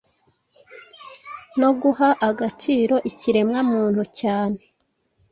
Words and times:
no 1.59 1.69
guha 1.81 2.09
agaciro 2.29 2.95
ikiremwamuntu 3.09 4.01
cyane 4.19 4.59